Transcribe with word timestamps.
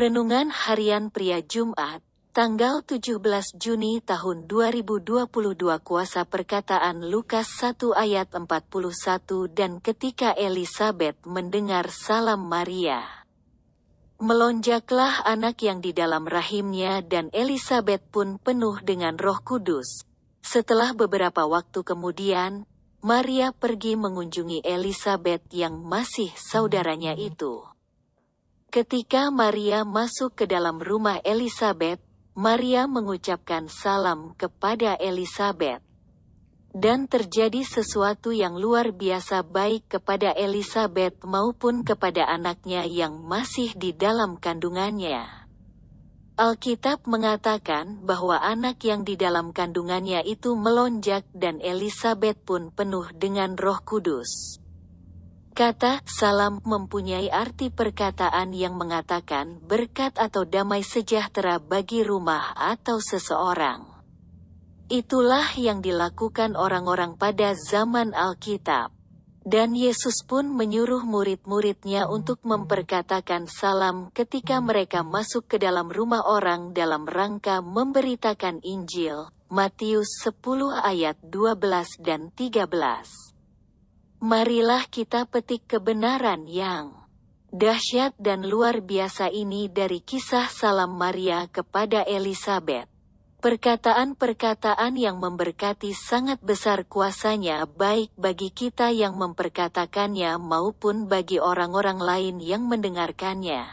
Renungan 0.00 0.48
Harian 0.48 1.12
Pria 1.12 1.44
Jumat, 1.44 2.00
tanggal 2.32 2.80
17 2.80 3.20
Juni 3.60 4.00
tahun 4.00 4.48
2022 4.48 5.28
Kuasa 5.84 6.24
perkataan 6.24 7.04
Lukas 7.12 7.44
1 7.60 7.92
ayat 7.92 8.32
41 8.32 8.48
dan 9.52 9.76
ketika 9.84 10.32
Elizabeth 10.32 11.20
mendengar 11.28 11.92
salam 11.92 12.48
Maria. 12.48 13.04
Melonjaklah 14.16 15.20
anak 15.28 15.60
yang 15.68 15.84
di 15.84 15.92
dalam 15.92 16.24
rahimnya 16.24 17.04
dan 17.04 17.28
Elizabeth 17.36 18.00
pun 18.08 18.40
penuh 18.40 18.80
dengan 18.80 19.20
roh 19.20 19.36
kudus. 19.44 20.08
Setelah 20.40 20.96
beberapa 20.96 21.44
waktu 21.44 21.84
kemudian, 21.84 22.64
Maria 23.04 23.52
pergi 23.52 24.00
mengunjungi 24.00 24.64
Elizabeth 24.64 25.44
yang 25.52 25.84
masih 25.84 26.32
saudaranya 26.40 27.12
itu. 27.20 27.68
Ketika 28.70 29.34
Maria 29.34 29.82
masuk 29.82 30.38
ke 30.38 30.46
dalam 30.46 30.78
rumah 30.78 31.18
Elizabeth, 31.26 31.98
Maria 32.38 32.86
mengucapkan 32.86 33.66
salam 33.66 34.38
kepada 34.38 34.94
Elizabeth. 34.94 35.82
Dan 36.70 37.10
terjadi 37.10 37.66
sesuatu 37.66 38.30
yang 38.30 38.54
luar 38.54 38.94
biasa 38.94 39.42
baik 39.42 39.98
kepada 39.98 40.30
Elizabeth 40.38 41.18
maupun 41.26 41.82
kepada 41.82 42.30
anaknya 42.30 42.86
yang 42.86 43.18
masih 43.26 43.74
di 43.74 43.90
dalam 43.90 44.38
kandungannya. 44.38 45.26
Alkitab 46.38 47.10
mengatakan 47.10 48.06
bahwa 48.06 48.38
anak 48.38 48.86
yang 48.86 49.02
di 49.02 49.18
dalam 49.18 49.50
kandungannya 49.50 50.22
itu 50.22 50.54
melonjak 50.54 51.26
dan 51.34 51.58
Elizabeth 51.58 52.38
pun 52.46 52.70
penuh 52.70 53.10
dengan 53.18 53.58
roh 53.58 53.82
kudus. 53.82 54.59
Kata 55.50 56.00
salam 56.06 56.62
mempunyai 56.62 57.26
arti 57.26 57.74
perkataan 57.74 58.54
yang 58.54 58.78
mengatakan 58.78 59.58
berkat 59.66 60.14
atau 60.14 60.46
damai 60.46 60.86
sejahtera 60.86 61.58
bagi 61.58 62.06
rumah 62.06 62.54
atau 62.54 63.02
seseorang. 63.02 63.82
Itulah 64.90 65.54
yang 65.54 65.82
dilakukan 65.82 66.58
orang-orang 66.58 67.14
pada 67.14 67.54
zaman 67.54 68.10
Alkitab. 68.10 68.90
Dan 69.40 69.72
Yesus 69.72 70.20
pun 70.26 70.52
menyuruh 70.52 71.06
murid-muridnya 71.06 72.10
untuk 72.10 72.44
memperkatakan 72.44 73.48
salam 73.48 74.12
ketika 74.12 74.60
mereka 74.60 75.00
masuk 75.00 75.48
ke 75.48 75.56
dalam 75.56 75.88
rumah 75.88 76.26
orang 76.26 76.76
dalam 76.76 77.08
rangka 77.08 77.64
memberitakan 77.64 78.60
Injil. 78.60 79.32
Matius 79.50 80.22
10 80.26 80.42
ayat 80.78 81.18
12 81.26 82.02
dan 82.04 82.30
13. 82.36 83.29
Marilah 84.20 84.84
kita 84.84 85.24
petik 85.24 85.64
kebenaran 85.64 86.44
yang 86.44 86.92
dahsyat 87.56 88.12
dan 88.20 88.44
luar 88.44 88.84
biasa 88.84 89.32
ini 89.32 89.72
dari 89.72 90.04
kisah 90.04 90.44
salam 90.44 90.92
Maria 90.92 91.48
kepada 91.48 92.04
Elizabeth. 92.04 92.84
Perkataan-perkataan 93.40 95.00
yang 95.00 95.16
memberkati 95.24 95.96
sangat 95.96 96.36
besar 96.44 96.84
kuasanya 96.84 97.64
baik 97.64 98.12
bagi 98.20 98.52
kita 98.52 98.92
yang 98.92 99.16
memperkatakannya 99.16 100.36
maupun 100.36 101.08
bagi 101.08 101.40
orang-orang 101.40 101.96
lain 101.96 102.36
yang 102.44 102.68
mendengarkannya. 102.68 103.64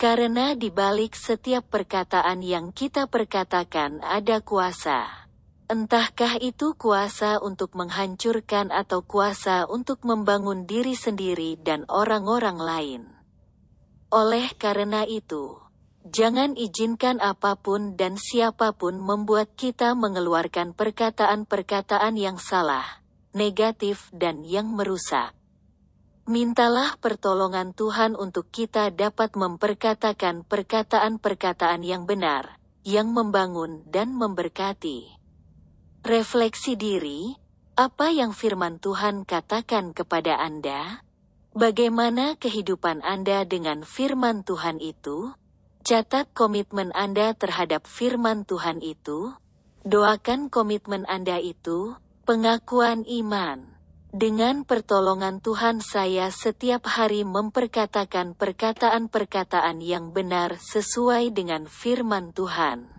Karena 0.00 0.56
di 0.56 0.72
balik 0.72 1.12
setiap 1.12 1.68
perkataan 1.68 2.40
yang 2.40 2.72
kita 2.72 3.04
perkatakan 3.04 4.00
ada 4.00 4.40
kuasa. 4.40 5.25
Entahkah 5.66 6.38
itu 6.38 6.78
kuasa 6.78 7.42
untuk 7.42 7.74
menghancurkan 7.74 8.70
atau 8.70 9.02
kuasa 9.02 9.66
untuk 9.66 10.06
membangun 10.06 10.62
diri 10.62 10.94
sendiri 10.94 11.58
dan 11.58 11.82
orang-orang 11.90 12.54
lain. 12.54 13.02
Oleh 14.14 14.54
karena 14.54 15.02
itu, 15.02 15.58
jangan 16.06 16.54
izinkan 16.54 17.18
apa 17.18 17.58
pun 17.58 17.98
dan 17.98 18.14
siapa 18.14 18.78
pun 18.78 19.02
membuat 19.02 19.58
kita 19.58 19.98
mengeluarkan 19.98 20.70
perkataan-perkataan 20.70 22.14
yang 22.14 22.38
salah, 22.38 23.02
negatif 23.34 24.06
dan 24.14 24.46
yang 24.46 24.70
merusak. 24.70 25.34
Mintalah 26.30 26.94
pertolongan 27.02 27.74
Tuhan 27.74 28.14
untuk 28.14 28.54
kita 28.54 28.94
dapat 28.94 29.34
memperkatakan 29.34 30.46
perkataan-perkataan 30.46 31.82
yang 31.82 32.06
benar, 32.06 32.62
yang 32.86 33.10
membangun 33.10 33.82
dan 33.90 34.14
memberkati. 34.14 35.25
Refleksi 36.06 36.78
diri, 36.78 37.34
apa 37.74 38.14
yang 38.14 38.30
firman 38.30 38.78
Tuhan 38.78 39.26
katakan 39.26 39.90
kepada 39.90 40.38
Anda? 40.38 41.02
Bagaimana 41.50 42.38
kehidupan 42.38 43.02
Anda 43.02 43.42
dengan 43.42 43.82
firman 43.82 44.46
Tuhan 44.46 44.78
itu? 44.78 45.34
Catat 45.82 46.30
komitmen 46.30 46.94
Anda 46.94 47.34
terhadap 47.34 47.90
firman 47.90 48.46
Tuhan 48.46 48.86
itu. 48.86 49.34
Doakan 49.82 50.46
komitmen 50.46 51.10
Anda 51.10 51.42
itu, 51.42 51.98
pengakuan 52.22 53.02
iman. 53.02 53.66
Dengan 54.14 54.62
pertolongan 54.62 55.42
Tuhan 55.42 55.82
saya 55.82 56.30
setiap 56.30 56.86
hari 56.86 57.26
memperkatakan 57.26 58.38
perkataan-perkataan 58.38 59.82
yang 59.82 60.14
benar 60.14 60.54
sesuai 60.62 61.34
dengan 61.34 61.66
firman 61.66 62.30
Tuhan. 62.30 62.94